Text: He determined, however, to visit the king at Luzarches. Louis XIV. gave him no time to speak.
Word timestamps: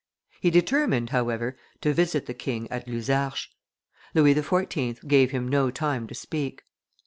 He 0.39 0.49
determined, 0.49 1.11
however, 1.11 1.55
to 1.81 1.93
visit 1.93 2.25
the 2.25 2.33
king 2.33 2.67
at 2.71 2.87
Luzarches. 2.87 3.49
Louis 4.15 4.33
XIV. 4.33 5.07
gave 5.07 5.29
him 5.29 5.47
no 5.47 5.69
time 5.69 6.07
to 6.07 6.15
speak. 6.15 6.63